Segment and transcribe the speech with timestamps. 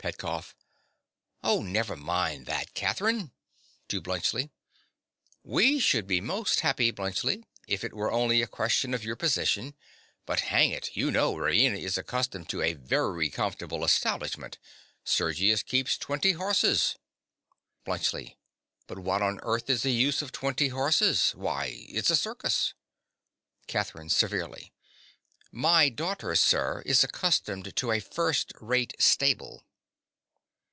[0.00, 0.54] PETKOFF.
[1.42, 3.32] Oh, never mind that, Catherine.
[3.88, 4.50] (To Bluntschli.)
[5.42, 9.74] We should be most happy, Bluntschli, if it were only a question of your position;
[10.24, 14.58] but hang it, you know, Raina is accustomed to a very comfortable establishment.
[15.02, 16.94] Sergius keeps twenty horses.
[17.84, 18.36] BLUNTSCHLI.
[18.86, 21.32] But what on earth is the use of twenty horses?
[21.32, 22.72] Why, it's a circus.
[23.66, 24.10] CATHERINE.
[24.10, 24.72] (severely).
[25.50, 29.64] My daughter, sir, is accustomed to a first rate stable.